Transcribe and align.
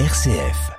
RCF. 0.00 0.72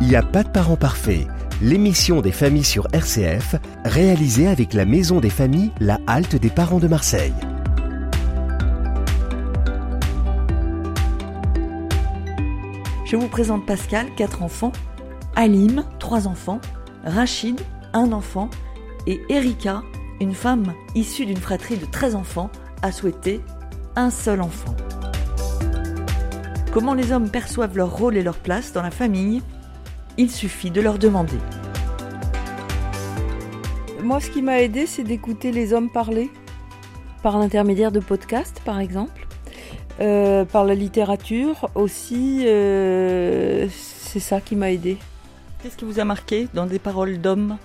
Il 0.00 0.06
n'y 0.06 0.14
a 0.14 0.22
pas 0.22 0.44
de 0.44 0.48
parents 0.48 0.76
parfaits. 0.76 1.26
L'émission 1.60 2.20
des 2.20 2.30
familles 2.30 2.62
sur 2.62 2.86
RCF, 2.92 3.56
réalisée 3.84 4.46
avec 4.46 4.74
la 4.74 4.84
Maison 4.84 5.18
des 5.18 5.28
familles, 5.28 5.72
la 5.80 5.98
halte 6.06 6.36
des 6.36 6.50
parents 6.50 6.78
de 6.78 6.86
Marseille. 6.86 7.34
Je 13.06 13.16
vous 13.16 13.26
présente 13.26 13.66
Pascal, 13.66 14.06
4 14.16 14.44
enfants, 14.44 14.70
Alim, 15.34 15.84
3 15.98 16.28
enfants, 16.28 16.60
Rachid, 17.04 17.60
un 17.92 18.12
enfant, 18.12 18.48
et 19.06 19.20
Erika, 19.28 19.82
une 20.20 20.34
femme 20.34 20.74
issue 20.94 21.26
d'une 21.26 21.36
fratrie 21.38 21.76
de 21.76 21.86
13 21.86 22.14
enfants, 22.14 22.50
a 22.82 22.92
souhaité 22.92 23.40
un 23.96 24.10
seul 24.10 24.40
enfant. 24.40 24.74
Comment 26.72 26.94
les 26.94 27.12
hommes 27.12 27.30
perçoivent 27.30 27.76
leur 27.76 27.96
rôle 27.96 28.16
et 28.16 28.22
leur 28.22 28.38
place 28.38 28.72
dans 28.72 28.82
la 28.82 28.90
famille 28.90 29.42
Il 30.18 30.30
suffit 30.30 30.70
de 30.70 30.80
leur 30.80 30.98
demander. 30.98 31.38
Moi, 34.02 34.20
ce 34.20 34.30
qui 34.30 34.40
m'a 34.40 34.60
aidé, 34.62 34.86
c'est 34.86 35.02
d'écouter 35.04 35.52
les 35.52 35.72
hommes 35.72 35.90
parler, 35.90 36.30
par 37.22 37.38
l'intermédiaire 37.38 37.92
de 37.92 38.00
podcasts, 38.00 38.60
par 38.60 38.80
exemple, 38.80 39.26
euh, 40.00 40.44
par 40.44 40.64
la 40.64 40.74
littérature 40.74 41.68
aussi. 41.74 42.44
euh, 42.46 43.68
c'est 43.70 44.20
ça 44.20 44.40
qui 44.40 44.56
m'a 44.56 44.70
aidé. 44.70 44.96
Qu'est-ce 45.62 45.76
qui 45.76 45.84
vous 45.84 46.00
a 46.00 46.04
marqué 46.04 46.48
dans 46.54 46.66
des 46.66 46.78
paroles 46.78 47.20
d'hommes? 47.20 47.58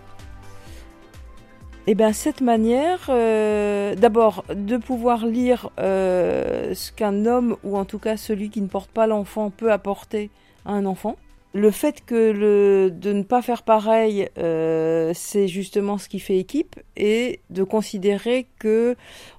Et 1.87 1.93
bien, 1.93 2.13
cette 2.13 2.41
manière, 2.41 3.07
euh, 3.09 3.93
d'abord, 3.93 4.43
de 4.49 4.77
pouvoir 4.77 5.27
lire 5.27 5.69
euh, 5.79 6.73
ce 6.73 6.91
qu'un 6.91 7.27
homme, 7.27 7.57
ou 7.63 7.77
en 7.77 7.85
tout 7.85 7.99
cas 7.99 8.17
celui 8.17 8.49
qui 8.49 8.61
ne 8.61 8.67
porte 8.67 8.89
pas 8.89 9.05
l'enfant, 9.05 9.51
peut 9.51 9.71
apporter 9.71 10.31
à 10.65 10.71
un 10.71 10.85
enfant. 10.87 11.15
Le 11.53 11.69
fait 11.69 12.03
que 12.03 12.89
de 12.89 13.13
ne 13.13 13.21
pas 13.21 13.43
faire 13.43 13.61
pareil, 13.61 14.27
euh, 14.39 15.11
c'est 15.13 15.47
justement 15.47 15.99
ce 15.99 16.09
qui 16.09 16.19
fait 16.19 16.39
équipe, 16.39 16.79
et 16.97 17.39
de 17.51 17.63
considérer 17.63 18.47
que, 18.57 18.95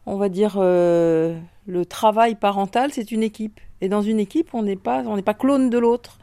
on 0.06 0.16
va 0.16 0.28
dire, 0.28 0.56
le 0.60 1.84
travail 1.84 2.36
parental, 2.36 2.92
c'est 2.92 3.10
une 3.10 3.24
équipe. 3.24 3.60
Et 3.80 3.88
dans 3.88 4.02
une 4.02 4.20
équipe, 4.20 4.54
on 4.54 4.62
n'est 4.62 4.76
pas, 4.76 5.02
on 5.06 5.16
n'est 5.16 5.22
pas 5.22 5.34
clone 5.34 5.68
de 5.68 5.78
l'autre. 5.78 6.18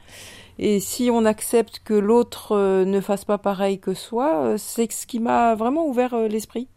Et 0.60 0.80
si 0.80 1.10
on 1.12 1.26
accepte 1.26 1.80
que 1.84 1.94
l'autre 1.94 2.52
euh, 2.56 2.86
ne 2.86 3.02
fasse 3.02 3.26
pas 3.26 3.38
pareil 3.38 3.80
que 3.80 3.94
soi, 3.94 4.44
euh, 4.46 4.58
c'est 4.58 4.92
ce 4.92 5.08
qui 5.08 5.20
m'a 5.20 5.56
vraiment 5.56 5.88
ouvert 5.88 6.14
euh, 6.14 6.28
l'esprit. 6.28 6.68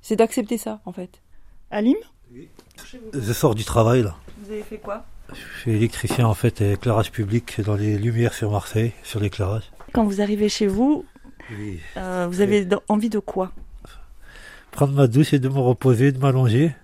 C'est 0.00 0.16
d'accepter 0.16 0.58
ça, 0.58 0.80
en 0.84 0.92
fait. 0.92 1.20
Alim 1.70 1.96
Je 3.12 3.32
sors 3.32 3.54
du 3.54 3.64
travail 3.64 4.02
là. 4.02 4.16
Vous 4.42 4.52
avez 4.52 4.62
fait 4.62 4.78
quoi? 4.78 5.04
Je 5.32 5.60
suis 5.60 5.72
électricien 5.72 6.26
en 6.26 6.34
fait 6.34 6.60
et 6.60 6.72
éclairage 6.72 7.12
public 7.12 7.60
dans 7.60 7.76
les 7.76 7.98
lumières 7.98 8.34
sur 8.34 8.50
Marseille, 8.50 8.92
sur 9.04 9.20
l'éclairage. 9.20 9.70
Quand 9.92 10.04
vous 10.04 10.20
arrivez 10.20 10.48
chez 10.48 10.66
vous, 10.66 11.04
Oui. 11.56 11.78
euh, 11.96 12.26
vous 12.28 12.40
avez 12.40 12.66
envie 12.88 13.10
de 13.10 13.18
quoi? 13.20 13.52
Prendre 14.72 14.92
ma 14.94 15.06
douche 15.06 15.32
et 15.32 15.38
de 15.38 15.48
me 15.48 15.58
reposer, 15.58 16.10
de 16.12 16.18
m'allonger. 16.18 16.74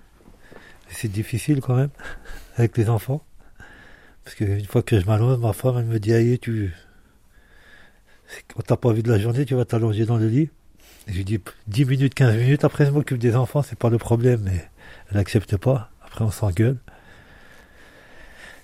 C'est 0.88 1.08
difficile 1.10 1.60
quand 1.60 1.74
même 1.74 1.90
avec 2.56 2.76
les 2.76 2.88
enfants. 2.88 3.22
Parce 4.26 4.34
qu'une 4.34 4.64
fois 4.64 4.82
que 4.82 4.98
je 4.98 5.06
m'allonge, 5.06 5.38
ma 5.38 5.52
femme 5.52 5.76
elle 5.78 5.84
me 5.84 6.00
dit 6.00 6.12
Aïe, 6.12 6.36
tu. 6.40 6.74
Quand 8.48 8.60
t'as 8.66 8.76
pas 8.76 8.92
vu 8.92 9.04
de 9.04 9.08
la 9.08 9.20
journée, 9.20 9.44
tu 9.44 9.54
vas 9.54 9.64
t'allonger 9.64 10.04
dans 10.04 10.16
le 10.16 10.26
lit. 10.26 10.50
Et 11.06 11.12
je 11.12 11.18
lui 11.18 11.24
dis 11.24 11.38
10 11.68 11.84
minutes, 11.84 12.14
15 12.14 12.34
minutes, 12.34 12.64
après 12.64 12.86
je 12.86 12.90
m'occupe 12.90 13.18
des 13.18 13.36
enfants, 13.36 13.62
c'est 13.62 13.78
pas 13.78 13.88
le 13.88 13.98
problème, 13.98 14.40
mais 14.44 14.68
elle 15.08 15.18
n'accepte 15.18 15.56
pas. 15.56 15.92
Après 16.04 16.24
on 16.24 16.32
s'engueule. 16.32 16.78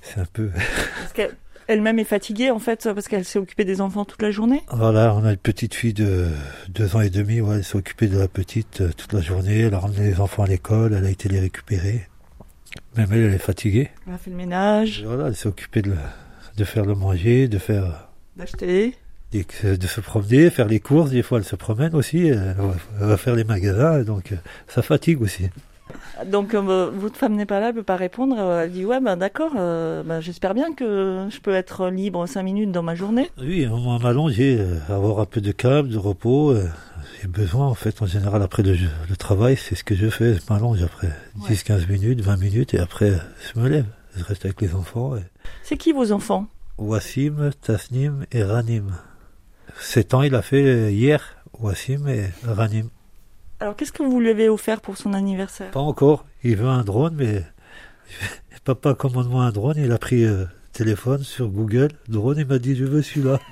C'est 0.00 0.18
un 0.18 0.24
peu. 0.24 0.50
Parce 1.00 1.12
qu'elle-même 1.12 2.00
est 2.00 2.04
fatiguée 2.04 2.50
en 2.50 2.58
fait 2.58 2.88
parce 2.92 3.06
qu'elle 3.06 3.24
s'est 3.24 3.38
occupée 3.38 3.64
des 3.64 3.80
enfants 3.80 4.04
toute 4.04 4.22
la 4.22 4.32
journée. 4.32 4.64
Voilà, 4.72 5.14
on 5.14 5.24
a 5.24 5.30
une 5.30 5.36
petite 5.36 5.76
fille 5.76 5.94
de 5.94 6.26
deux 6.70 6.96
ans 6.96 7.02
et 7.02 7.10
demi, 7.10 7.40
ouais, 7.40 7.58
elle 7.58 7.64
s'est 7.64 7.76
occupée 7.76 8.08
de 8.08 8.18
la 8.18 8.26
petite 8.26 8.80
euh, 8.80 8.90
toute 8.96 9.12
la 9.12 9.20
journée, 9.20 9.60
elle 9.60 9.74
a 9.74 9.78
ramené 9.78 10.08
les 10.08 10.18
enfants 10.18 10.42
à 10.42 10.48
l'école, 10.48 10.92
elle 10.92 11.06
a 11.06 11.10
été 11.10 11.28
les 11.28 11.38
récupérer. 11.38 12.08
Même 12.96 13.08
elle, 13.12 13.18
elle 13.24 13.34
est 13.34 13.38
fatiguée. 13.38 13.90
Elle 14.06 14.14
a 14.14 14.18
fait 14.18 14.30
le 14.30 14.36
ménage, 14.36 15.02
Voilà, 15.06 15.28
elle 15.28 15.36
s'est 15.36 15.48
occupée 15.48 15.82
de, 15.82 15.94
de 16.56 16.64
faire 16.64 16.84
le 16.84 16.94
manger, 16.94 17.48
de 17.48 17.58
faire, 17.58 18.08
d'acheter. 18.36 18.94
de 19.32 19.86
se 19.86 20.00
promener, 20.00 20.50
faire 20.50 20.68
les 20.68 20.80
courses. 20.80 21.10
Des 21.10 21.22
fois, 21.22 21.38
elle 21.38 21.44
se 21.44 21.56
promène 21.56 21.94
aussi, 21.94 22.26
elle 22.28 22.54
va, 22.58 22.74
elle 23.00 23.06
va 23.06 23.16
faire 23.16 23.34
les 23.34 23.44
magasins, 23.44 24.02
donc 24.02 24.32
euh, 24.32 24.36
ça 24.68 24.82
fatigue 24.82 25.22
aussi. 25.22 25.48
Donc 26.26 26.54
euh, 26.54 26.90
votre 26.94 27.16
femme 27.16 27.34
n'est 27.34 27.44
pas 27.46 27.60
là, 27.60 27.68
elle 27.68 27.74
peut 27.74 27.82
pas 27.82 27.96
répondre. 27.96 28.36
euh, 28.38 28.64
Elle 28.64 28.72
dit 28.72 28.84
ouais 28.84 29.00
ben 29.00 29.16
d'accord, 29.16 29.52
euh, 29.58 30.02
ben, 30.02 30.20
j'espère 30.20 30.54
bien 30.54 30.72
que 30.72 31.26
je 31.30 31.40
peux 31.40 31.52
être 31.54 31.88
libre 31.88 32.26
cinq 32.26 32.44
minutes 32.44 32.72
dans 32.72 32.82
ma 32.82 32.94
journée. 32.94 33.30
Oui, 33.38 33.66
on 33.70 33.98
m'allonger, 33.98 34.56
euh, 34.60 34.78
avoir 34.88 35.20
un 35.20 35.26
peu 35.26 35.40
de 35.40 35.52
calme, 35.52 35.88
de 35.88 35.98
repos. 35.98 36.54
J'ai 37.22 37.28
besoin, 37.28 37.68
en 37.68 37.74
fait, 37.74 38.02
en 38.02 38.06
général, 38.06 38.42
après 38.42 38.64
le, 38.64 38.76
le 39.08 39.16
travail, 39.16 39.56
c'est 39.56 39.76
ce 39.76 39.84
que 39.84 39.94
je 39.94 40.08
fais. 40.10 40.34
Je 40.34 40.40
m'allonge 40.50 40.82
après 40.82 41.06
Ouais. 41.40 41.50
10-15 41.54 41.86
minutes, 41.88 42.20
20 42.20 42.36
minutes, 42.36 42.74
et 42.74 42.80
après, 42.80 43.12
je 43.54 43.60
me 43.60 43.68
lève. 43.68 43.86
Je 44.16 44.24
reste 44.24 44.44
avec 44.44 44.60
les 44.60 44.74
enfants. 44.74 45.16
et- 45.16 45.22
C'est 45.62 45.76
qui 45.76 45.92
vos 45.92 46.10
enfants? 46.10 46.48
Wassim, 46.78 47.50
Tasnim 47.60 48.26
et 48.32 48.42
Ranim. 48.42 48.90
7 49.78 50.14
ans, 50.14 50.22
il 50.22 50.34
a 50.34 50.42
fait 50.42 50.92
hier, 50.92 51.36
Wassim 51.60 52.08
et 52.08 52.30
Ranim. 52.44 52.88
Alors 53.60 53.76
qu'est-ce 53.76 53.92
que 53.92 54.02
vous 54.02 54.18
lui 54.18 54.30
avez 54.30 54.48
offert 54.48 54.80
pour 54.80 54.96
son 54.96 55.12
anniversaire? 55.14 55.70
Pas 55.70 55.78
encore. 55.80 56.26
Il 56.42 56.56
veut 56.56 56.66
un 56.68 56.82
drone, 56.82 57.14
mais 57.14 57.44
papa 58.64 58.94
commande-moi 58.94 59.44
un 59.44 59.52
drone. 59.52 59.76
Il 59.78 59.92
a 59.92 59.98
pris 59.98 60.24
euh, 60.24 60.44
téléphone 60.72 61.22
sur 61.22 61.46
Google, 61.48 61.90
drone, 62.08 62.38
il 62.38 62.46
m'a 62.46 62.58
dit 62.58 62.74
je 62.74 62.84
veux 62.84 63.00
celui-là. 63.02 63.38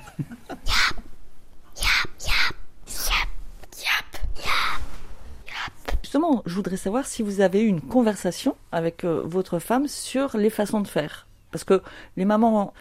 Justement, 6.03 6.40
je 6.51 6.55
voudrais 6.55 6.77
savoir 6.77 7.05
si 7.05 7.23
vous 7.23 7.39
avez 7.39 7.61
eu 7.61 7.67
une 7.67 7.81
conversation 7.81 8.55
avec 8.71 9.05
euh, 9.05 9.21
votre 9.25 9.59
femme 9.59 9.87
sur 9.87 10.35
les 10.35 10.49
façons 10.49 10.81
de 10.81 10.87
faire. 10.87 11.27
Parce 11.51 11.63
que 11.63 11.81
les 12.17 12.25
mamans 12.25 12.73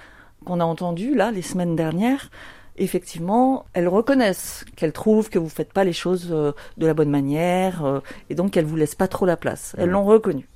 qu'on 0.44 0.60
a 0.60 0.64
entendues 0.64 1.14
là 1.14 1.30
les 1.30 1.42
semaines 1.42 1.76
dernières, 1.76 2.30
effectivement, 2.76 3.64
elles 3.72 3.88
reconnaissent 3.88 4.64
qu'elles 4.74 4.92
trouvent 4.92 5.30
que 5.30 5.38
vous 5.38 5.48
faites 5.48 5.72
pas 5.72 5.84
les 5.84 5.92
choses 5.92 6.28
euh, 6.32 6.52
de 6.78 6.86
la 6.86 6.94
bonne 6.94 7.10
manière 7.10 7.84
euh, 7.84 8.00
et 8.28 8.34
donc 8.34 8.50
qu'elles 8.50 8.64
vous 8.64 8.76
laissent 8.76 8.96
pas 8.96 9.08
trop 9.08 9.24
la 9.24 9.36
place. 9.36 9.76
Elles 9.78 9.90
l'ont 9.90 10.04
reconnu. 10.04 10.48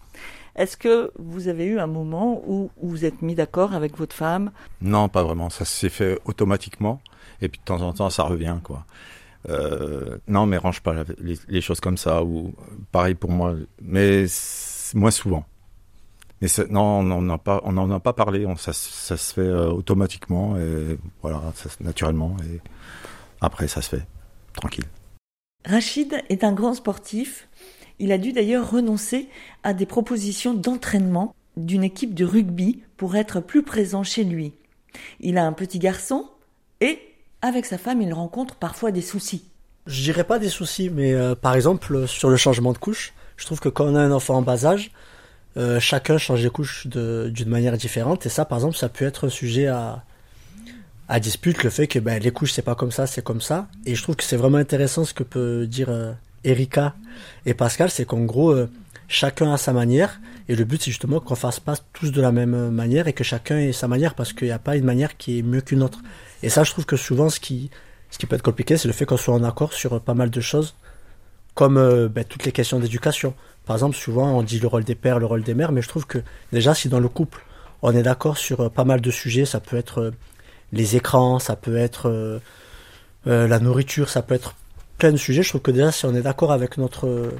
Est-ce 0.56 0.76
que 0.76 1.12
vous 1.19 1.48
avez 1.48 1.66
eu 1.66 1.78
un 1.78 1.86
moment 1.86 2.42
où 2.46 2.70
vous 2.82 2.88
vous 2.88 3.04
êtes 3.04 3.22
mis 3.22 3.36
d'accord 3.36 3.75
avec 3.75 3.96
votre 3.96 4.14
femme? 4.14 4.50
Non, 4.81 5.08
pas 5.08 5.22
vraiment. 5.22 5.50
Ça 5.50 5.64
s'est 5.64 5.88
fait 5.88 6.19
automatiquement. 6.25 7.00
Et 7.42 7.48
puis 7.48 7.60
de 7.60 7.64
temps 7.64 7.82
en 7.82 7.92
temps, 7.92 8.10
ça 8.10 8.25
revient, 8.25 8.56
quoi. 8.62 8.84
Euh, 9.49 10.19
non, 10.28 10.47
mais 10.47 10.56
range 10.56 10.81
pas 10.81 11.05
les, 11.19 11.60
choses 11.60 11.81
comme 11.81 11.97
ça. 11.97 12.25
Ou 12.25 12.55
pareil 12.93 13.15
pour 13.15 13.31
moi, 13.31 13.55
mais 13.82 14.27
moins 14.94 15.10
souvent. 15.10 15.44
Mais 16.41 16.49
non, 16.71 17.00
on 17.00 17.03
n'en 17.03 17.28
a 17.34 17.38
pas, 17.38 17.62
a 17.65 18.00
pas 18.00 18.12
parlé. 18.12 18.47
On, 18.47 18.56
ça, 18.56 18.72
ça 18.72 19.16
se 19.16 19.34
fait 19.34 19.41
euh, 19.41 19.69
automatiquement 19.69 20.56
et 20.56 20.99
voilà, 21.22 21.41
ça, 21.55 21.69
naturellement. 21.81 22.37
Et 22.44 22.60
après, 23.41 23.69
ça 23.69 23.82
se 23.82 23.97
fait 23.97 24.06
tranquille. 24.55 24.84
Rachid 25.65 26.22
est 26.28 26.44
un 26.44 26.53
grand 26.53 26.75
sportif. 26.75 27.49
Il 27.99 28.12
a 28.12 28.19
dû 28.19 28.32
d'ailleurs 28.32 28.71
renoncer 28.71 29.28
à 29.62 29.72
des 29.72 29.87
propositions 29.87 30.53
d'entraînement 30.53 31.34
d'une 31.56 31.84
équipe 31.84 32.15
de 32.15 32.25
rugby 32.25 32.82
pour 32.97 33.16
être 33.16 33.41
plus 33.41 33.62
présent 33.62 34.03
chez 34.03 34.25
lui. 34.25 34.53
Il 35.21 35.38
a 35.38 35.47
un 35.47 35.53
petit 35.53 35.78
garçon 35.78 36.28
et, 36.81 36.99
avec 37.44 37.66
sa 37.66 37.77
femme, 37.77 38.00
il 38.00 38.12
rencontre 38.12 38.56
parfois 38.56 38.91
des 38.91 39.03
soucis. 39.03 39.44
Je 39.87 40.02
dirais 40.02 40.25
pas 40.25 40.38
des 40.38 40.49
soucis, 40.49 40.88
mais 40.88 41.12
euh, 41.12 41.35
par 41.35 41.55
exemple, 41.55 42.08
sur 42.08 42.31
le 42.31 42.38
changement 42.38 42.73
de 42.73 42.79
couche, 42.79 43.12
je 43.37 43.44
trouve 43.44 43.61
que 43.61 43.69
quand 43.69 43.85
on 43.85 43.94
a 43.94 44.00
un 44.00 44.12
enfant 44.12 44.37
en 44.37 44.43
bas 44.43 44.64
âge, 44.64 44.91
euh, 45.58 45.79
chacun 45.79 46.17
change 46.17 46.43
les 46.43 46.49
couches 46.49 46.87
d'une 46.87 47.49
manière 47.49 47.76
différente. 47.76 48.25
Et 48.25 48.31
ça, 48.31 48.46
par 48.46 48.58
exemple, 48.58 48.76
ça 48.76 48.88
peut 48.88 49.05
être 49.05 49.29
sujet 49.29 49.67
à, 49.67 50.05
à 51.06 51.20
dispute, 51.20 51.62
le 51.64 51.69
fait 51.69 51.87
que 51.87 51.99
ben, 51.99 52.19
les 52.19 52.31
couches, 52.31 52.52
c'est 52.52 52.62
pas 52.62 52.75
comme 52.75 52.91
ça, 52.91 53.06
c'est 53.06 53.23
comme 53.23 53.43
ça. 53.43 53.69
Et 53.85 53.94
je 53.94 54.02
trouve 54.02 54.17
que 54.17 54.25
c'est 54.25 54.38
vraiment 54.38 54.58
intéressant 54.58 55.05
ce 55.05 55.12
que 55.12 55.23
peut 55.23 55.67
dire 55.67 55.91
euh, 55.91 56.12
Erika 56.44 56.94
et 57.44 57.52
Pascal, 57.52 57.91
c'est 57.91 58.06
qu'en 58.06 58.25
gros, 58.25 58.56
chacun 59.06 59.52
a 59.52 59.58
sa 59.58 59.75
manière. 59.75 60.19
Et 60.49 60.56
le 60.56 60.64
but, 60.64 60.81
c'est 60.81 60.91
justement 60.91 61.20
qu'on 61.20 61.35
fasse 61.35 61.61
pas 61.61 61.75
tous 61.93 62.11
de 62.11 62.23
la 62.23 62.32
même 62.32 62.70
manière 62.70 63.06
et 63.06 63.12
que 63.12 63.25
chacun 63.25 63.58
ait 63.58 63.73
sa 63.73 63.87
manière 63.87 64.14
parce 64.14 64.32
qu'il 64.32 64.46
n'y 64.46 64.52
a 64.52 64.58
pas 64.58 64.76
une 64.76 64.85
manière 64.85 65.19
qui 65.19 65.38
est 65.38 65.43
mieux 65.43 65.61
qu'une 65.61 65.82
autre. 65.82 66.00
Et 66.42 66.48
ça, 66.48 66.64
je 66.64 66.70
trouve 66.70 66.86
que 66.86 66.96
souvent, 66.96 67.28
ce 67.28 67.40
qui, 67.40 67.70
ce 68.10 68.19
qui 68.19 68.26
peut 68.26 68.36
être 68.36 68.42
compliqué, 68.42 68.76
c'est 68.76 68.88
le 68.88 68.94
fait 68.94 69.06
qu'on 69.06 69.16
soit 69.16 69.34
en 69.34 69.44
accord 69.44 69.72
sur 69.72 70.00
pas 70.00 70.14
mal 70.14 70.31
de 70.31 70.40
choses, 70.40 70.75
comme 71.54 71.78
euh, 71.78 72.08
ben, 72.08 72.25
toutes 72.25 72.44
les 72.44 72.52
questions 72.52 72.78
d'éducation. 72.78 73.34
Par 73.64 73.76
exemple, 73.76 73.96
souvent, 73.96 74.38
on 74.38 74.42
dit 74.42 74.58
le 74.58 74.66
rôle 74.66 74.84
des 74.84 74.94
pères, 74.94 75.19
le 75.19 75.26
rôle 75.26 75.42
des 75.42 75.54
mères, 75.54 75.72
mais 75.72 75.82
je 75.82 75.88
trouve 75.88 76.06
que 76.06 76.19
déjà, 76.52 76.75
si 76.75 76.88
dans 76.88 77.00
le 77.00 77.08
couple, 77.08 77.44
on 77.82 77.94
est 77.94 78.02
d'accord 78.02 78.36
sur 78.36 78.60
euh, 78.60 78.69
pas 78.69 78.84
mal 78.84 79.00
de 79.00 79.10
sujets, 79.10 79.44
ça 79.44 79.60
peut 79.60 79.76
être 79.76 80.00
euh, 80.00 80.10
les 80.72 80.96
écrans, 80.96 81.38
ça 81.38 81.56
peut 81.56 81.76
être 81.76 82.40
la 83.26 83.60
nourriture, 83.60 84.10
ça 84.10 84.22
peut 84.22 84.34
être 84.34 84.54
plein 84.98 85.12
de 85.12 85.16
sujets, 85.16 85.42
je 85.42 85.48
trouve 85.48 85.60
que 85.60 85.70
déjà, 85.70 85.92
si 85.92 86.04
on 86.04 86.14
est 86.14 86.22
d'accord 86.22 86.50
avec 86.50 86.78
notre 86.78 87.31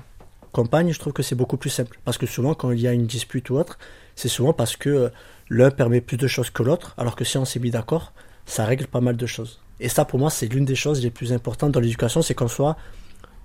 compagne, 0.53 0.93
je 0.93 0.99
trouve 1.01 1.13
que 1.13 1.23
c'est 1.23 1.35
beaucoup 1.35 1.57
plus 1.57 1.71
simple. 1.71 1.99
Parce 2.05 2.17
que 2.17 2.27
souvent, 2.27 2.55
quand 2.55 2.71
il 2.71 2.81
y 2.81 2.87
a 2.87 2.93
une 2.93 3.07
dispute 3.07 3.51
ou 3.51 3.57
autre, 3.57 3.77
c'est 4.15 4.29
souvent 4.29 4.53
parce 4.53 4.77
que 4.77 5.11
l'un 5.51 5.71
permet 5.71 6.01
plus 6.01 6.17
de 6.17 6.29
choses 6.29 6.51
que 6.51 6.63
l'autre, 6.63 6.95
alors 6.97 7.17
que 7.17 7.25
si 7.25 7.37
on 7.39 7.45
s'est 7.45 7.59
mis 7.59 7.71
d'accord, 7.71 8.13
ça 8.47 8.65
règle 8.65 8.87
pas 8.87 9.01
mal 9.01 9.17
de 9.17 9.27
choses. 9.27 9.61
Et 9.81 9.89
ça, 9.89 10.05
pour 10.05 10.19
moi, 10.19 10.31
c'est 10.31 10.47
l'une 10.47 10.65
des 10.65 10.75
choses 10.75 11.03
les 11.03 11.11
plus 11.11 11.33
importantes 11.33 11.73
dans 11.73 11.81
l'éducation, 11.81 12.23
c'est 12.23 12.35
qu'on 12.35 12.49
soit 12.49 12.77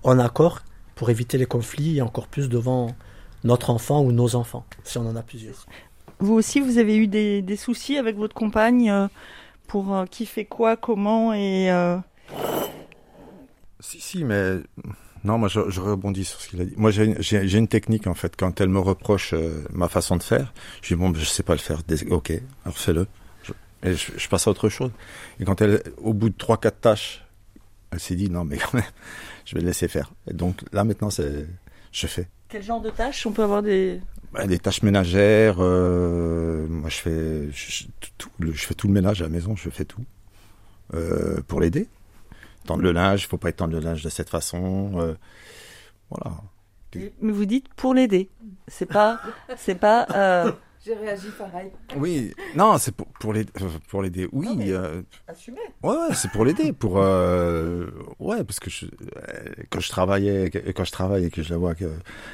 en 0.04 0.20
accord 0.20 0.62
pour 0.96 1.10
éviter 1.10 1.38
les 1.38 1.46
conflits 1.46 1.98
et 1.98 2.02
encore 2.02 2.28
plus 2.28 2.50
devant 2.50 2.96
notre 3.44 3.70
enfant 3.70 4.02
ou 4.02 4.12
nos 4.12 4.36
enfants, 4.36 4.66
si 4.84 4.98
on 4.98 5.08
en 5.08 5.16
a 5.16 5.24
plusieurs. 5.24 5.66
Vous 6.20 6.34
aussi, 6.34 6.60
vous 6.60 6.78
avez 6.78 6.98
eu 6.98 7.08
des, 7.08 7.42
des 7.42 7.56
soucis 7.56 7.98
avec 7.98 8.18
votre 8.18 8.36
compagne 8.36 8.90
euh, 8.90 9.08
pour 9.68 9.96
euh, 9.96 10.06
qui 10.06 10.26
fait 10.26 10.46
quoi, 10.46 10.76
comment 10.76 11.34
et... 11.34 11.72
Euh... 11.72 11.98
Si, 13.80 14.02
si, 14.02 14.26
mais 14.26 14.58
non, 15.24 15.38
moi 15.38 15.48
je, 15.48 15.70
je, 15.70 15.80
rebondis 15.80 16.26
sur 16.26 16.42
ce 16.42 16.50
qu'il 16.50 16.62
a 16.62 16.66
dit. 16.66 16.74
Moi 16.76 16.92
j'ai 16.92 17.58
une 17.58 17.68
technique 17.68 18.08
en 18.08 18.14
fait. 18.14 18.36
Quand 18.38 18.60
elle 18.60 18.70
me 18.70 18.80
reproche 18.80 19.34
euh, 19.34 19.66
ma 19.72 19.88
façon 19.88 20.18
de 20.18 20.24
faire, 20.24 20.54
je 20.82 20.94
dis 20.94 20.96
bon, 20.96 21.14
je 21.14 21.24
sais 21.24 21.44
pas 21.44 21.54
le 21.54 21.60
faire. 21.60 21.82
Ok, 22.10 22.34
alors 22.66 22.78
fais-le. 22.78 23.08
Et 23.84 23.94
je, 23.94 24.12
je, 24.18 24.30
passe 24.30 24.48
à 24.48 24.52
autre 24.52 24.70
chose. 24.70 24.92
Et 25.40 25.46
quand 25.46 25.62
elle, 25.62 25.82
au 25.98 26.14
bout 26.14 26.30
de 26.30 26.38
trois 26.38 26.58
quatre 26.58 26.82
tâches, 26.82 27.26
elle 27.92 28.00
s'est 28.00 28.16
dit 28.16 28.30
non 28.30 28.44
mais 28.44 28.58
quand 28.58 28.74
même, 28.74 28.84
je 29.46 29.56
vais 29.56 29.62
le 29.62 29.68
laisser 29.68 29.88
faire. 29.88 30.12
Et 30.30 30.34
donc 30.34 30.62
là 30.74 30.84
maintenant 30.84 31.10
c'est, 31.10 31.48
je 31.92 32.08
fais. 32.08 32.28
Quel 32.50 32.64
genre 32.64 32.82
de 32.82 32.90
tâches 32.90 33.26
On 33.26 33.32
peut 33.32 33.44
avoir 33.44 33.62
des 33.62 34.02
bah, 34.32 34.46
des 34.46 34.60
tâches 34.60 34.84
ménagères. 34.84 35.58
Euh, 35.60 36.68
moi, 36.68 36.90
je 36.90 36.98
fais, 36.98 37.52
je, 37.52 37.86
tout, 38.18 38.30
je, 38.40 38.66
fais 38.66 38.76
tout 38.76 38.88
le 38.88 38.94
ménage 38.94 39.22
à 39.22 39.26
la 39.26 39.30
maison. 39.30 39.56
Je 39.56 39.70
fais 39.70 39.86
tout 39.86 40.04
euh, 40.94 41.42
pour 41.48 41.60
l'aider. 41.60 41.88
Tendre 42.66 42.84
le 42.84 42.92
linge, 42.92 43.24
il 43.24 43.28
faut 43.28 43.38
pas 43.38 43.50
étendre 43.50 43.74
le 43.74 43.80
linge 43.80 44.04
de 44.04 44.10
cette 44.10 44.30
façon. 44.30 44.92
Euh, 45.00 45.16
voilà. 46.10 46.38
Mais 47.22 47.32
vous 47.32 47.46
dites 47.46 47.74
pour 47.74 47.94
l'aider. 47.94 48.30
C'est 48.68 48.86
pas, 48.86 49.20
c'est 49.58 49.76
pas. 49.76 50.54
Euh, 50.80 50.86
j'ai 50.86 50.94
réagi 50.94 51.28
pareil. 51.38 51.72
Oui, 51.98 52.34
non, 52.56 52.78
c'est 52.78 52.94
pour, 52.94 53.08
pour 53.20 53.34
l'aider. 53.34 53.52
Pour 53.90 54.02
l'aider, 54.02 54.28
oui. 54.32 54.56
Non, 54.56 54.66
euh... 54.68 55.02
Assumer. 55.28 55.60
Ouais, 55.84 55.96
ouais 55.96 56.16
c'est 56.16 56.32
pour 56.32 56.46
l'aider. 56.46 56.74
Pour, 56.74 56.96
euh... 56.98 57.90
ouais, 58.20 58.44
parce 58.44 58.60
que 58.60 58.70
je, 58.70 58.86
quand 59.70 59.80
je 59.80 59.90
travaillais, 59.90 60.50
quand 60.50 60.84
je 60.84 60.92
travaille 60.92 61.26
et 61.26 61.30
que 61.30 61.44
je 61.44 61.50
la 61.50 61.58
vois 61.58 61.76
qu'elle 61.76 61.92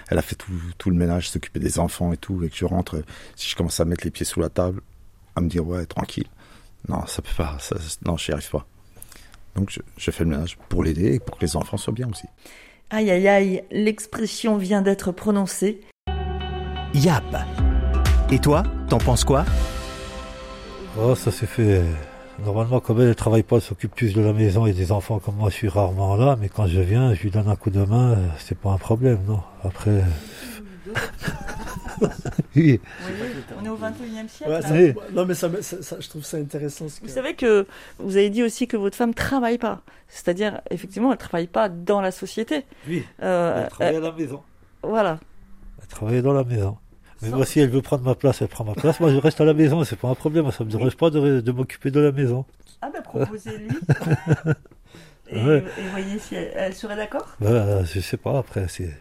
a 0.09 0.21
fait 0.21 0.35
tout, 0.35 0.51
tout 0.77 0.89
le 0.89 0.95
ménage, 0.95 1.29
s'occuper 1.29 1.59
des 1.59 1.79
enfants 1.79 2.13
et 2.13 2.17
tout, 2.17 2.43
et 2.43 2.49
que 2.49 2.55
je 2.55 2.65
rentre, 2.65 3.03
si 3.35 3.49
je 3.49 3.55
commence 3.55 3.79
à 3.79 3.85
mettre 3.85 4.03
les 4.03 4.11
pieds 4.11 4.25
sous 4.25 4.39
la 4.39 4.49
table, 4.49 4.81
à 5.35 5.41
me 5.41 5.49
dire, 5.49 5.65
ouais, 5.67 5.85
tranquille. 5.85 6.27
Non, 6.87 7.05
ça 7.07 7.21
peut 7.21 7.35
pas, 7.35 7.57
ça, 7.59 7.75
non, 8.05 8.15
j'y 8.17 8.31
arrive 8.31 8.49
pas. 8.49 8.65
Donc, 9.55 9.69
je, 9.71 9.79
je 9.97 10.11
fais 10.11 10.23
le 10.23 10.29
ménage 10.29 10.57
pour 10.69 10.83
l'aider 10.83 11.15
et 11.15 11.19
pour 11.19 11.37
que 11.37 11.45
les 11.45 11.55
enfants 11.55 11.77
soient 11.77 11.93
bien 11.93 12.09
aussi. 12.09 12.27
Aïe, 12.91 13.09
aïe, 13.09 13.27
aïe, 13.27 13.63
l'expression 13.71 14.57
vient 14.57 14.83
d'être 14.83 15.11
prononcée. 15.11 15.81
Yap. 16.93 17.23
Et 18.35 18.39
toi, 18.39 18.63
t'en 18.89 18.97
penses 18.97 19.23
quoi 19.23 19.45
Oh, 20.99 21.15
ça 21.15 21.31
s'est 21.31 21.45
fait. 21.45 21.81
Normalement, 22.43 22.81
comme 22.81 22.99
elle 22.99 23.07
ne 23.07 23.13
travaille 23.13 23.43
pas, 23.43 23.55
elle 23.55 23.61
s'occupe 23.61 23.95
plus 23.95 24.13
de 24.13 24.21
la 24.21 24.33
maison 24.33 24.65
et 24.65 24.73
des 24.73 24.91
enfants, 24.91 25.19
comme 25.19 25.35
moi 25.35 25.49
je 25.49 25.55
suis 25.55 25.69
rarement 25.69 26.17
là, 26.17 26.35
mais 26.41 26.49
quand 26.49 26.67
je 26.67 26.81
viens, 26.81 27.13
je 27.13 27.21
lui 27.21 27.31
donne 27.31 27.47
un 27.47 27.55
coup 27.55 27.69
de 27.69 27.81
main, 27.85 28.17
c'est 28.37 28.57
pas 28.57 28.71
un 28.71 28.77
problème, 28.77 29.19
non 29.25 29.39
Après. 29.63 30.03
oui. 32.57 32.81
On 33.57 33.65
est 33.65 33.69
au 33.69 33.77
21e 33.77 34.27
siècle. 34.27 34.51
Ouais, 34.51 34.61
ça, 34.61 35.11
non, 35.13 35.25
mais 35.25 35.33
ça, 35.33 35.49
ça, 35.61 35.81
ça, 35.81 35.95
je 36.01 36.09
trouve 36.09 36.25
ça 36.25 36.35
intéressant. 36.35 36.89
Ce 36.89 36.99
que... 36.99 37.05
Vous 37.05 37.13
savez 37.13 37.35
que 37.35 37.65
vous 37.99 38.17
avez 38.17 38.29
dit 38.29 38.43
aussi 38.43 38.67
que 38.67 38.75
votre 38.75 38.97
femme 38.97 39.13
travaille 39.13 39.59
pas. 39.59 39.79
C'est-à-dire, 40.09 40.59
effectivement, 40.71 41.13
elle 41.13 41.17
travaille 41.17 41.47
pas 41.47 41.69
dans 41.69 42.01
la 42.01 42.11
société. 42.11 42.65
Oui. 42.85 43.05
Euh, 43.23 43.61
elle 43.63 43.69
travaille 43.69 43.95
elle... 43.95 44.03
à 44.03 44.09
la 44.09 44.11
maison. 44.11 44.41
Voilà. 44.83 45.19
Elle 45.81 45.87
travaille 45.87 46.21
dans 46.21 46.33
la 46.33 46.43
maison. 46.43 46.77
Mais 47.21 47.29
moi, 47.29 47.45
si 47.45 47.59
elle 47.59 47.69
veut 47.69 47.81
prendre 47.81 48.03
ma 48.03 48.15
place, 48.15 48.41
elle 48.41 48.47
prend 48.47 48.63
ma 48.63 48.73
place. 48.73 48.99
Moi, 48.99 49.11
je 49.11 49.17
reste 49.17 49.39
à 49.41 49.45
la 49.45 49.53
maison, 49.53 49.83
c'est 49.83 49.95
pas 49.95 50.09
un 50.09 50.15
problème. 50.15 50.51
Ça 50.51 50.63
me 50.63 50.69
dérange 50.69 50.95
pas 50.95 51.09
de, 51.09 51.41
de 51.41 51.51
m'occuper 51.51 51.91
de 51.91 51.99
la 51.99 52.11
maison. 52.11 52.45
Ah, 52.81 52.89
ben, 52.93 53.01
proposez-lui. 53.01 53.69
et, 55.29 55.43
ouais. 55.43 55.63
et, 55.77 55.89
voyez 55.91 56.19
si 56.19 56.35
elle, 56.35 56.51
elle 56.55 56.73
serait 56.73 56.95
d'accord 56.95 57.25
bah, 57.39 57.83
Je 57.83 57.99
sais 57.99 58.17
pas, 58.17 58.37
après, 58.37 58.67
c'est. 58.67 58.95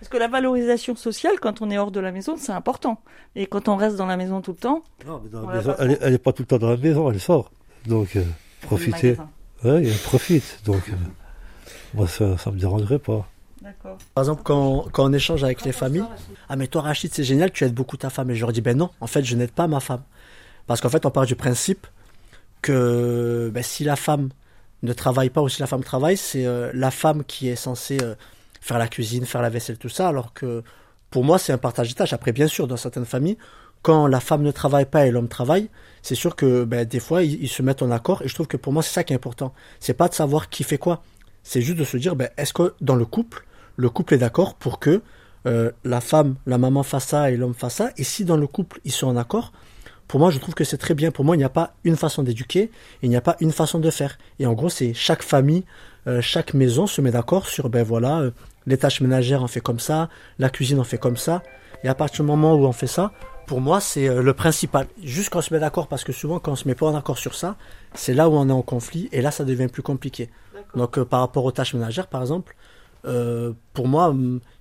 Parce 0.00 0.08
que 0.08 0.16
la 0.16 0.28
valorisation 0.28 0.96
sociale, 0.96 1.34
quand 1.40 1.60
on 1.60 1.70
est 1.70 1.76
hors 1.76 1.90
de 1.90 2.00
la 2.00 2.10
maison, 2.10 2.36
c'est 2.38 2.52
important. 2.52 3.02
Et 3.36 3.46
quand 3.46 3.68
on 3.68 3.76
reste 3.76 3.96
dans 3.96 4.06
la 4.06 4.16
maison 4.16 4.40
tout 4.40 4.52
le 4.52 4.56
temps. 4.56 4.82
Non, 5.06 5.20
mais 5.22 5.28
dans 5.28 5.48
la 5.48 5.56
maison, 5.56 5.74
elle, 5.78 5.90
est, 5.90 5.98
elle 6.00 6.14
est 6.14 6.18
pas 6.18 6.32
tout 6.32 6.42
le 6.42 6.46
temps 6.46 6.58
dans 6.58 6.70
la 6.70 6.78
maison, 6.78 7.10
elle 7.10 7.20
sort. 7.20 7.50
Donc, 7.86 8.16
euh, 8.16 8.24
profitez. 8.62 9.16
Ouais, 9.62 9.84
elle 9.84 9.98
profite. 9.98 10.60
Donc, 10.64 10.88
euh, 10.88 10.94
moi, 11.92 12.08
ça, 12.08 12.38
ça 12.38 12.50
me 12.50 12.58
dérangerait 12.58 12.98
pas. 12.98 13.28
Par 14.14 14.24
exemple, 14.24 14.42
quand, 14.42 14.86
quand 14.92 15.04
on 15.04 15.12
échange 15.12 15.44
avec 15.44 15.64
les 15.64 15.72
familles, 15.72 16.04
ah 16.48 16.56
mais 16.56 16.66
toi 16.66 16.82
Rachid, 16.82 17.12
c'est 17.12 17.24
génial, 17.24 17.50
tu 17.50 17.64
aides 17.64 17.74
beaucoup 17.74 17.96
ta 17.96 18.10
femme. 18.10 18.30
Et 18.30 18.34
je 18.34 18.40
leur 18.40 18.52
dis, 18.52 18.60
ben 18.60 18.76
non, 18.76 18.90
en 19.00 19.06
fait, 19.06 19.22
je 19.22 19.36
n'aide 19.36 19.52
pas 19.52 19.66
ma 19.66 19.80
femme. 19.80 20.02
Parce 20.66 20.80
qu'en 20.80 20.88
fait, 20.88 21.04
on 21.04 21.10
part 21.10 21.26
du 21.26 21.36
principe 21.36 21.86
que 22.62 23.50
ben, 23.52 23.62
si 23.62 23.84
la 23.84 23.96
femme 23.96 24.30
ne 24.82 24.92
travaille 24.92 25.30
pas 25.30 25.42
ou 25.42 25.48
si 25.48 25.60
la 25.60 25.66
femme 25.66 25.82
travaille, 25.82 26.16
c'est 26.16 26.46
euh, 26.46 26.70
la 26.74 26.90
femme 26.90 27.24
qui 27.24 27.48
est 27.48 27.56
censée 27.56 27.98
euh, 28.02 28.14
faire 28.60 28.78
la 28.78 28.88
cuisine, 28.88 29.26
faire 29.26 29.42
la 29.42 29.50
vaisselle, 29.50 29.78
tout 29.78 29.88
ça. 29.88 30.08
Alors 30.08 30.32
que 30.32 30.62
pour 31.10 31.24
moi, 31.24 31.38
c'est 31.38 31.52
un 31.52 31.58
partage 31.58 31.88
des 31.88 31.94
tâches. 31.94 32.12
Après, 32.12 32.32
bien 32.32 32.46
sûr, 32.46 32.66
dans 32.66 32.76
certaines 32.76 33.04
familles, 33.04 33.36
quand 33.82 34.06
la 34.06 34.20
femme 34.20 34.42
ne 34.42 34.50
travaille 34.50 34.86
pas 34.86 35.06
et 35.06 35.10
l'homme 35.10 35.28
travaille, 35.28 35.68
c'est 36.02 36.14
sûr 36.14 36.36
que 36.36 36.64
ben, 36.64 36.86
des 36.86 37.00
fois, 37.00 37.22
ils, 37.22 37.42
ils, 37.42 37.48
se 37.48 37.62
mettent 37.62 37.82
en 37.82 37.90
accord. 37.90 38.22
Et 38.22 38.28
je 38.28 38.34
trouve 38.34 38.46
que 38.46 38.56
pour 38.56 38.72
moi, 38.72 38.82
c'est 38.82 38.92
ça 38.92 39.04
qui 39.04 39.12
est 39.12 39.16
important. 39.16 39.52
C'est 39.80 39.94
pas 39.94 40.08
de 40.08 40.14
savoir 40.14 40.48
qui 40.48 40.64
fait 40.64 40.78
quoi. 40.78 41.02
C'est 41.42 41.62
juste 41.62 41.78
de 41.78 41.84
se 41.84 41.96
dire, 41.96 42.16
ben, 42.16 42.28
est-ce 42.36 42.52
que 42.52 42.74
dans 42.80 42.96
le 42.96 43.06
couple, 43.06 43.44
le 43.76 43.88
couple 43.90 44.14
est 44.14 44.18
d'accord 44.18 44.54
pour 44.54 44.78
que 44.78 45.02
euh, 45.46 45.70
la 45.84 46.00
femme, 46.00 46.36
la 46.46 46.58
maman 46.58 46.82
fasse 46.82 47.06
ça 47.06 47.30
et 47.30 47.36
l'homme 47.36 47.54
fasse 47.54 47.76
ça. 47.76 47.90
Et 47.96 48.04
si 48.04 48.24
dans 48.24 48.36
le 48.36 48.46
couple 48.46 48.80
ils 48.84 48.92
sont 48.92 49.06
en 49.06 49.16
accord, 49.16 49.52
pour 50.06 50.20
moi 50.20 50.30
je 50.30 50.38
trouve 50.38 50.54
que 50.54 50.64
c'est 50.64 50.76
très 50.76 50.94
bien. 50.94 51.10
Pour 51.10 51.24
moi 51.24 51.34
il 51.36 51.38
n'y 51.38 51.44
a 51.44 51.50
pas 51.50 51.74
une 51.84 51.96
façon 51.96 52.22
d'éduquer, 52.22 52.70
il 53.02 53.08
n'y 53.08 53.16
a 53.16 53.20
pas 53.20 53.36
une 53.40 53.52
façon 53.52 53.78
de 53.78 53.90
faire. 53.90 54.18
Et 54.38 54.46
en 54.46 54.52
gros 54.52 54.68
c'est 54.68 54.92
chaque 54.92 55.22
famille, 55.22 55.64
euh, 56.06 56.20
chaque 56.20 56.54
maison 56.54 56.86
se 56.86 57.00
met 57.00 57.10
d'accord 57.10 57.46
sur 57.46 57.70
ben 57.70 57.82
voilà 57.82 58.20
euh, 58.20 58.30
les 58.66 58.76
tâches 58.76 59.00
ménagères 59.00 59.42
on 59.42 59.46
fait 59.46 59.60
comme 59.60 59.80
ça, 59.80 60.10
la 60.38 60.50
cuisine 60.50 60.78
on 60.78 60.84
fait 60.84 60.98
comme 60.98 61.16
ça. 61.16 61.42
Et 61.82 61.88
à 61.88 61.94
partir 61.94 62.24
du 62.24 62.30
moment 62.30 62.54
où 62.54 62.66
on 62.66 62.72
fait 62.72 62.86
ça, 62.86 63.12
pour 63.46 63.62
moi 63.62 63.80
c'est 63.80 64.14
le 64.14 64.34
principal. 64.34 64.86
Juste 65.02 65.30
quand 65.30 65.38
on 65.38 65.42
se 65.42 65.54
met 65.54 65.60
d'accord 65.60 65.88
parce 65.88 66.04
que 66.04 66.12
souvent 66.12 66.38
quand 66.38 66.52
on 66.52 66.56
se 66.56 66.68
met 66.68 66.74
pas 66.74 66.86
en 66.86 66.94
accord 66.94 67.16
sur 67.16 67.34
ça, 67.34 67.56
c'est 67.94 68.12
là 68.12 68.28
où 68.28 68.34
on 68.34 68.50
est 68.50 68.52
en 68.52 68.60
conflit 68.60 69.08
et 69.12 69.22
là 69.22 69.30
ça 69.30 69.44
devient 69.44 69.68
plus 69.68 69.82
compliqué. 69.82 70.28
Donc 70.74 71.02
par 71.04 71.20
rapport 71.20 71.46
aux 71.46 71.52
tâches 71.52 71.72
ménagères 71.72 72.08
par 72.08 72.20
exemple. 72.20 72.54
Euh, 73.04 73.52
pour 73.72 73.88
moi, 73.88 74.14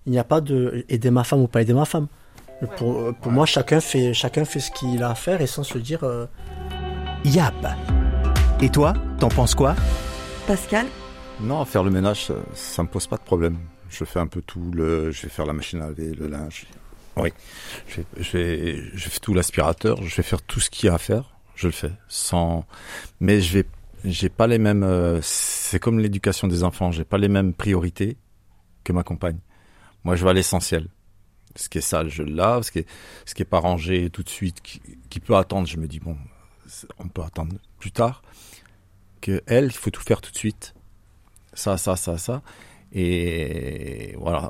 il 0.06 0.12
n'y 0.12 0.20
a 0.20 0.24
pas 0.24 0.42
de 0.42 0.86
aider 0.90 1.12
ma 1.12 1.24
femme 1.24 1.42
ou 1.42 1.48
pas 1.48 1.62
aider 1.62 1.74
ma 1.74 1.86
femme. 1.86 2.08
Ouais. 2.62 2.68
Pour, 2.78 3.14
pour 3.16 3.28
ouais. 3.28 3.34
moi, 3.34 3.46
chacun 3.46 3.80
fait, 3.80 4.14
chacun 4.14 4.46
fait 4.46 4.60
ce 4.60 4.72
qu'il 4.72 5.02
a 5.04 5.10
à 5.10 5.16
faire 5.16 5.42
et 5.42 5.48
sans 5.48 5.64
se 5.64 5.78
dire. 5.78 6.04
Euh... 6.04 6.26
Yap. 7.26 7.54
Et 8.62 8.70
toi, 8.70 8.94
t'en 9.20 9.30
penses 9.30 9.56
quoi? 9.56 9.76
Pascal? 10.48 10.86
Non, 11.42 11.64
faire 11.66 11.84
le 11.84 11.92
ménage, 11.92 12.26
ça, 12.26 12.34
ça 12.54 12.84
me 12.84 12.88
pose 12.88 13.08
pas 13.08 13.18
de 13.18 13.22
problème. 13.22 13.58
Je 13.90 14.04
fais 14.04 14.20
un 14.20 14.28
peu 14.28 14.42
tout. 14.42 14.72
Le, 14.74 15.12
je 15.12 15.24
vais 15.24 15.30
faire 15.30 15.46
la 15.46 15.54
machine 15.54 15.82
à 15.82 15.88
laver, 15.88 16.12
le 16.14 16.28
linge. 16.28 16.66
Oui. 17.16 17.32
Je 17.88 17.94
fais, 17.94 18.06
je 18.18 18.24
fais, 18.24 18.84
je 18.94 19.10
fais 19.10 19.20
tout 19.20 19.34
l'aspirateur. 19.34 20.02
Je 20.04 20.16
vais 20.16 20.24
faire 20.24 20.42
tout 20.42 20.60
ce 20.60 20.70
qu'il 20.70 20.88
y 20.88 20.90
a 20.90 20.96
à 20.96 20.98
faire. 20.98 21.36
Je 21.56 21.68
le 21.68 21.74
fais. 21.74 21.92
Sans. 22.08 22.66
Mais 23.20 23.42
je 23.42 23.60
vais 23.60 23.66
j'ai 24.06 24.30
pas 24.30 24.48
les 24.48 24.60
mêmes. 24.60 24.84
Euh, 24.84 25.20
c'est 25.22 25.80
comme 25.80 26.00
l'éducation 26.00 26.48
des 26.48 26.64
enfants. 26.64 26.92
J'ai 26.92 27.04
pas 27.04 27.18
les 27.18 27.28
mêmes 27.28 27.54
priorités 27.54 28.18
que 28.90 28.94
ma 28.94 29.04
compagne. 29.04 29.40
Moi, 30.04 30.16
je 30.16 30.24
vais 30.24 30.32
à 30.32 30.34
l'essentiel. 30.34 30.88
Ce 31.56 31.70
qui 31.70 31.78
est 31.78 31.88
sale, 31.92 32.10
je 32.10 32.24
le 32.24 32.34
lave. 32.34 32.64
Ce 32.64 32.72
qui 32.72 32.80
est, 32.80 32.88
ce 33.26 33.36
qui 33.36 33.42
est 33.44 33.52
pas 33.56 33.60
rangé 33.60 34.10
tout 34.10 34.24
de 34.24 34.30
suite, 34.30 34.62
qui, 34.62 34.82
qui 35.12 35.20
peut 35.20 35.36
attendre, 35.36 35.68
je 35.68 35.78
me 35.78 35.88
dis 35.88 36.00
bon, 36.00 36.18
on 36.98 37.08
peut 37.08 37.22
attendre 37.22 37.56
plus 37.78 37.92
tard. 37.92 38.24
Que 39.22 39.44
elle, 39.46 39.66
il 39.66 39.72
faut 39.84 39.92
tout 39.92 40.02
faire 40.02 40.22
tout 40.22 40.32
de 40.32 40.38
suite. 40.38 40.74
Ça, 41.54 41.78
ça, 41.78 41.96
ça, 41.96 42.18
ça. 42.18 42.42
Et 42.92 44.16
voilà. 44.18 44.50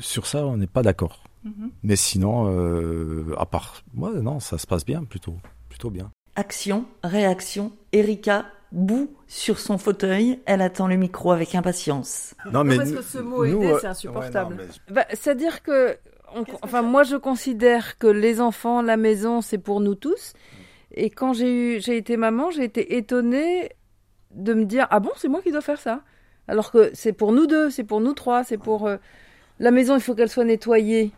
Sur 0.00 0.26
ça, 0.26 0.46
on 0.46 0.56
n'est 0.56 0.72
pas 0.78 0.82
d'accord. 0.82 1.16
Mm 1.44 1.50
-hmm. 1.50 1.70
Mais 1.82 1.96
sinon, 1.96 2.34
euh, 2.48 3.44
à 3.44 3.46
part, 3.46 3.68
moi, 3.94 4.10
ouais, 4.12 4.22
non, 4.28 4.40
ça 4.40 4.56
se 4.62 4.66
passe 4.66 4.84
bien, 4.84 5.00
plutôt, 5.12 5.36
plutôt 5.68 5.90
bien. 5.90 6.08
Action, 6.34 6.78
réaction. 7.02 7.72
Erika 7.92 8.36
bout 8.72 9.10
sur 9.26 9.58
son 9.58 9.78
fauteuil, 9.78 10.40
elle 10.46 10.60
attend 10.60 10.86
le 10.88 10.96
micro 10.96 11.32
avec 11.32 11.54
impatience. 11.54 12.34
Non, 12.52 12.64
mais 12.64 12.76
parce 12.76 12.92
que 12.92 13.02
ce 13.02 13.18
mot 13.18 13.46
nous, 13.46 13.62
aider, 13.62 13.76
c'est 13.80 13.86
insupportable. 13.86 14.56
Ouais, 14.56 14.66
mais... 14.88 14.94
bah, 14.94 15.06
C'est-à-dire 15.10 15.62
que, 15.62 15.96
on, 16.34 16.44
enfin, 16.62 16.82
moi, 16.82 17.02
je 17.02 17.16
considère 17.16 17.98
que 17.98 18.06
les 18.06 18.40
enfants, 18.40 18.82
la 18.82 18.96
maison, 18.96 19.40
c'est 19.40 19.58
pour 19.58 19.80
nous 19.80 19.94
tous. 19.94 20.34
Et 20.92 21.10
quand 21.10 21.32
j'ai 21.32 21.52
eu, 21.52 21.80
j'ai 21.80 21.96
été 21.96 22.16
maman, 22.16 22.50
j'ai 22.50 22.64
été 22.64 22.96
étonnée 22.96 23.70
de 24.32 24.54
me 24.54 24.64
dire, 24.64 24.86
ah 24.90 25.00
bon, 25.00 25.10
c'est 25.16 25.28
moi 25.28 25.40
qui 25.42 25.50
dois 25.50 25.60
faire 25.60 25.80
ça. 25.80 26.02
Alors 26.46 26.70
que 26.70 26.90
c'est 26.94 27.12
pour 27.12 27.32
nous 27.32 27.46
deux, 27.46 27.70
c'est 27.70 27.84
pour 27.84 28.00
nous 28.00 28.14
trois, 28.14 28.44
c'est 28.44 28.58
pour 28.58 28.86
euh, 28.86 28.96
la 29.58 29.70
maison, 29.70 29.94
il 29.96 30.00
faut 30.00 30.14
qu'elle 30.14 30.30
soit 30.30 30.44
nettoyée 30.44 31.12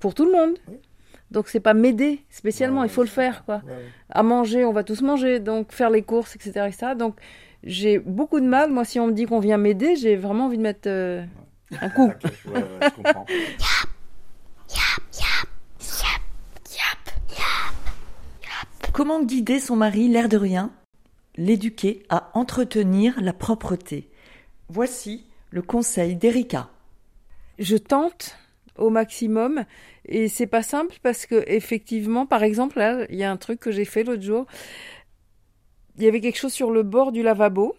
pour 0.00 0.14
tout 0.14 0.26
le 0.26 0.32
monde. 0.32 0.56
Oui. 0.68 0.76
Donc 1.30 1.48
c'est 1.48 1.60
pas 1.60 1.74
m'aider 1.74 2.24
spécialement, 2.30 2.82
ouais, 2.82 2.86
il 2.86 2.90
faut 2.90 3.02
le 3.02 3.08
faire 3.08 3.44
quoi. 3.44 3.62
Ouais. 3.66 3.84
À 4.10 4.22
manger, 4.22 4.64
on 4.64 4.72
va 4.72 4.84
tous 4.84 5.02
manger, 5.02 5.40
donc 5.40 5.72
faire 5.72 5.90
les 5.90 6.02
courses, 6.02 6.36
etc., 6.36 6.66
etc. 6.68 6.92
Donc 6.96 7.16
j'ai 7.64 7.98
beaucoup 7.98 8.40
de 8.40 8.46
mal. 8.46 8.70
Moi, 8.70 8.84
si 8.84 9.00
on 9.00 9.06
me 9.08 9.12
dit 9.12 9.24
qu'on 9.24 9.40
vient 9.40 9.56
m'aider, 9.56 9.96
j'ai 9.96 10.16
vraiment 10.16 10.46
envie 10.46 10.58
de 10.58 10.62
mettre 10.62 10.88
euh, 10.88 11.24
un 11.80 11.88
coup. 11.88 12.12
Je 12.24 13.02
comprends. 13.02 13.26
Comment 18.92 19.24
guider 19.24 19.58
son 19.58 19.74
mari, 19.74 20.08
l'air 20.08 20.28
de 20.28 20.36
rien 20.36 20.70
L'éduquer 21.36 22.04
à 22.10 22.30
entretenir 22.34 23.20
la 23.20 23.32
propreté? 23.32 24.08
Voici 24.68 25.26
le 25.50 25.62
conseil 25.62 26.14
d'Erika. 26.14 26.68
je 27.58 27.76
tente 27.76 28.36
au 28.78 28.90
maximum. 28.90 29.64
Et 30.06 30.28
c'est 30.28 30.46
pas 30.46 30.62
simple 30.62 30.96
parce 31.02 31.26
que 31.26 31.44
effectivement 31.46 32.26
par 32.26 32.42
exemple 32.42 32.78
là 32.78 33.06
il 33.08 33.16
y 33.16 33.24
a 33.24 33.30
un 33.30 33.36
truc 33.36 33.60
que 33.60 33.70
j'ai 33.70 33.84
fait 33.84 34.04
l'autre 34.04 34.22
jour. 34.22 34.46
Il 35.96 36.02
y 36.02 36.08
avait 36.08 36.20
quelque 36.20 36.38
chose 36.38 36.52
sur 36.52 36.70
le 36.70 36.82
bord 36.82 37.12
du 37.12 37.22
lavabo 37.22 37.76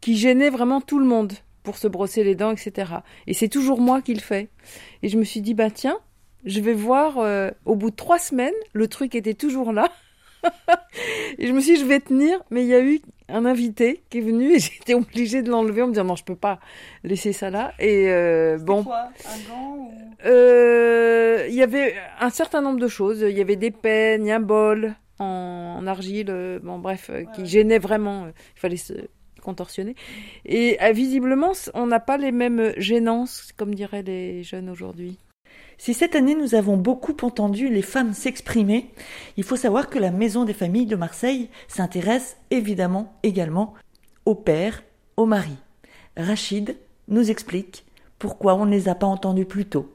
qui 0.00 0.16
gênait 0.16 0.50
vraiment 0.50 0.80
tout 0.80 0.98
le 0.98 1.06
monde 1.06 1.32
pour 1.62 1.78
se 1.78 1.88
brosser 1.88 2.24
les 2.24 2.34
dents 2.34 2.50
etc 2.50 2.92
et 3.26 3.34
c'est 3.34 3.48
toujours 3.48 3.80
moi 3.80 4.02
qui 4.02 4.14
le 4.14 4.20
fais. 4.20 4.48
Et 5.02 5.08
je 5.08 5.18
me 5.18 5.24
suis 5.24 5.40
dit 5.40 5.54
bah 5.54 5.70
tiens 5.70 5.98
je 6.44 6.60
vais 6.60 6.74
voir 6.74 7.18
euh, 7.18 7.50
au 7.64 7.76
bout 7.76 7.90
de 7.90 7.96
trois 7.96 8.18
semaines 8.18 8.54
le 8.72 8.88
truc 8.88 9.14
était 9.14 9.34
toujours 9.34 9.72
là. 9.72 9.90
Et 11.38 11.46
je 11.46 11.52
me 11.52 11.60
suis 11.60 11.74
dit 11.74 11.80
je 11.80 11.86
vais 11.86 12.00
tenir 12.00 12.42
mais 12.50 12.62
il 12.62 12.68
y 12.68 12.74
a 12.74 12.82
eu 12.82 13.00
un 13.32 13.44
invité 13.44 14.02
qui 14.10 14.18
est 14.18 14.20
venu 14.22 14.52
et 14.54 14.58
j'étais 14.60 14.94
obligée 14.94 15.42
de 15.42 15.50
l'enlever 15.50 15.82
en 15.82 15.86
me 15.88 15.92
disant 15.92 16.04
non 16.04 16.16
je 16.16 16.24
peux 16.24 16.36
pas 16.36 16.60
laisser 17.02 17.32
ça 17.32 17.50
là 17.50 17.72
et 17.78 18.08
euh, 18.08 18.58
bon 18.58 18.84
Quoi 18.84 19.08
Un 19.26 19.48
gant 19.50 19.76
ou... 19.76 19.90
euh, 20.26 21.46
il 21.48 21.54
y 21.54 21.62
avait 21.62 21.94
un 22.20 22.30
certain 22.30 22.60
nombre 22.60 22.78
de 22.78 22.88
choses. 22.88 23.24
Il 23.28 23.36
y 23.36 23.40
avait 23.40 23.56
des 23.56 23.70
peignes, 23.70 24.30
un 24.30 24.40
bol 24.40 24.94
en, 25.18 25.76
en 25.78 25.86
argile, 25.86 26.30
euh, 26.30 26.58
bon 26.62 26.78
bref, 26.78 27.10
qui 27.34 27.46
gênait 27.46 27.78
vraiment. 27.78 28.26
il 28.28 28.60
fallait 28.60 28.76
se 28.76 28.92
contorsionner. 29.42 29.96
Et 30.44 30.78
visiblement, 30.92 31.52
on 31.74 31.86
n'a 31.86 31.98
pas 32.00 32.16
les 32.16 32.30
mêmes 32.30 32.72
gênances, 32.76 33.50
comme 33.56 33.74
diraient 33.74 34.02
les 34.04 34.44
jeunes 34.44 34.70
aujourd'hui. 34.70 35.18
Si 35.78 35.94
cette 35.94 36.14
année 36.14 36.36
nous 36.36 36.54
avons 36.54 36.76
beaucoup 36.76 37.16
entendu 37.22 37.68
les 37.68 37.82
femmes 37.82 38.12
s'exprimer, 38.12 38.90
il 39.36 39.42
faut 39.42 39.56
savoir 39.56 39.90
que 39.90 39.98
la 39.98 40.12
Maison 40.12 40.44
des 40.44 40.52
familles 40.52 40.86
de 40.86 40.94
Marseille 40.94 41.48
s'intéresse 41.66 42.36
évidemment 42.50 43.12
également 43.22 43.74
aux 44.24 44.36
pères, 44.36 44.82
aux 45.16 45.26
maris. 45.26 45.58
Rachid 46.16 46.76
nous 47.08 47.30
explique 47.30 47.84
pourquoi 48.18 48.54
on 48.54 48.66
ne 48.66 48.70
les 48.70 48.88
a 48.88 48.94
pas 48.94 49.06
entendus 49.06 49.44
plus 49.44 49.64
tôt. 49.64 49.92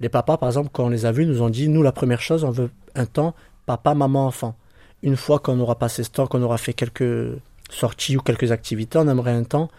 Les 0.00 0.10
papas, 0.10 0.36
par 0.36 0.50
exemple, 0.50 0.68
quand 0.72 0.84
on 0.84 0.90
les 0.90 1.06
a 1.06 1.12
vus, 1.12 1.24
nous 1.24 1.40
ont 1.40 1.48
dit, 1.48 1.68
nous, 1.68 1.82
la 1.82 1.92
première 1.92 2.20
chose, 2.20 2.44
on 2.44 2.50
veut 2.50 2.70
un 2.94 3.06
temps 3.06 3.34
papa, 3.64 3.94
maman, 3.94 4.26
enfant. 4.26 4.54
Une 5.02 5.16
fois 5.16 5.38
qu'on 5.38 5.58
aura 5.60 5.78
passé 5.78 6.04
ce 6.04 6.10
temps, 6.10 6.26
qu'on 6.26 6.42
aura 6.42 6.58
fait 6.58 6.74
quelques 6.74 7.38
sorties 7.70 8.16
ou 8.16 8.20
quelques 8.20 8.52
activités, 8.52 8.98
on 8.98 9.08
aimerait 9.08 9.32
un 9.32 9.44
temps 9.44 9.70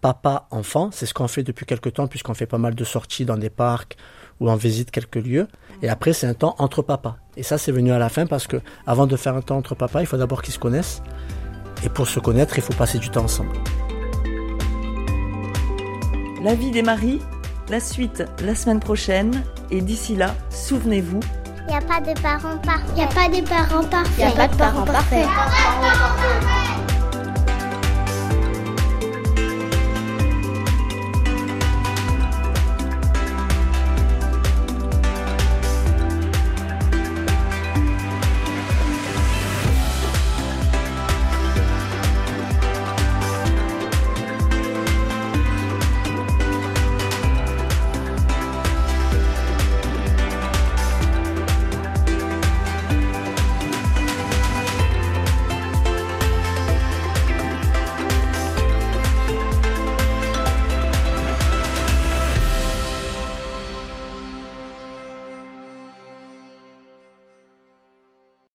papa, 0.00 0.46
enfant. 0.50 0.90
C'est 0.92 1.04
ce 1.04 1.12
qu'on 1.12 1.28
fait 1.28 1.42
depuis 1.42 1.66
quelques 1.66 1.92
temps, 1.92 2.06
puisqu'on 2.06 2.34
fait 2.34 2.46
pas 2.46 2.58
mal 2.58 2.74
de 2.74 2.84
sorties 2.84 3.26
dans 3.26 3.36
des 3.36 3.50
parcs 3.50 3.96
ou 4.40 4.50
on 4.50 4.56
visite 4.56 4.90
quelques 4.90 5.16
lieux. 5.16 5.48
Et 5.82 5.88
après, 5.88 6.12
c'est 6.12 6.26
un 6.26 6.34
temps 6.34 6.54
entre 6.58 6.82
papas. 6.82 7.16
Et 7.36 7.42
ça, 7.42 7.58
c'est 7.58 7.72
venu 7.72 7.92
à 7.92 7.98
la 7.98 8.08
fin 8.08 8.26
parce 8.26 8.46
que 8.46 8.56
avant 8.86 9.06
de 9.06 9.16
faire 9.16 9.34
un 9.34 9.42
temps 9.42 9.56
entre 9.56 9.74
papas, 9.74 10.00
il 10.00 10.06
faut 10.06 10.16
d'abord 10.16 10.42
qu'ils 10.42 10.54
se 10.54 10.58
connaissent. 10.58 11.02
Et 11.84 11.88
pour 11.88 12.08
se 12.08 12.18
connaître, 12.20 12.58
il 12.58 12.62
faut 12.62 12.72
passer 12.72 12.98
du 12.98 13.10
temps 13.10 13.24
ensemble. 13.24 13.52
La 16.42 16.54
vie 16.54 16.70
des 16.70 16.82
maris, 16.82 17.20
la 17.68 17.80
suite 17.80 18.24
la 18.44 18.54
semaine 18.54 18.80
prochaine, 18.80 19.42
et 19.70 19.80
d'ici 19.80 20.16
là, 20.16 20.34
souvenez-vous, 20.50 21.20
Il 21.68 21.72
n'y 21.72 21.76
a 21.76 21.80
pas 21.80 22.00
de 22.00 22.18
parents 22.20 22.56
parfaits. 22.58 22.88
Il 22.90 22.94
n'y 22.94 23.02
a 23.02 23.06
pas 23.06 23.28
de 23.28 23.46
parents 23.46 23.84
parfaits. 23.84 24.18
Y 24.18 24.22
a 24.22 24.30
pas 24.30 24.48
de 24.48 24.56
parents 24.56 24.84
parfaits. 24.84 25.26
parfaits. 25.26 26.87